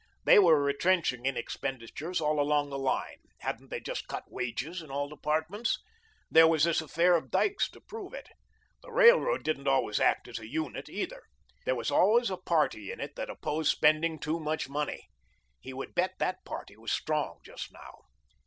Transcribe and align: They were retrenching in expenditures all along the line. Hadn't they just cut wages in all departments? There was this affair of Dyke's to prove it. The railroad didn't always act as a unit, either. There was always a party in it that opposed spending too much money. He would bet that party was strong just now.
They 0.23 0.39
were 0.39 0.59
retrenching 0.63 1.27
in 1.27 1.37
expenditures 1.37 2.19
all 2.19 2.39
along 2.39 2.71
the 2.71 2.79
line. 2.79 3.17
Hadn't 3.41 3.69
they 3.69 3.79
just 3.79 4.07
cut 4.07 4.23
wages 4.31 4.81
in 4.81 4.89
all 4.89 5.07
departments? 5.07 5.77
There 6.31 6.47
was 6.47 6.63
this 6.63 6.81
affair 6.81 7.15
of 7.15 7.29
Dyke's 7.29 7.69
to 7.69 7.81
prove 7.81 8.15
it. 8.15 8.27
The 8.81 8.91
railroad 8.91 9.43
didn't 9.43 9.67
always 9.67 9.99
act 9.99 10.27
as 10.27 10.39
a 10.39 10.47
unit, 10.49 10.89
either. 10.89 11.21
There 11.65 11.75
was 11.75 11.91
always 11.91 12.31
a 12.31 12.37
party 12.37 12.91
in 12.91 12.99
it 12.99 13.15
that 13.15 13.29
opposed 13.29 13.69
spending 13.71 14.17
too 14.17 14.39
much 14.39 14.67
money. 14.67 15.07
He 15.59 15.71
would 15.71 15.93
bet 15.93 16.15
that 16.17 16.43
party 16.45 16.75
was 16.75 16.91
strong 16.91 17.37
just 17.45 17.71
now. 17.71 17.99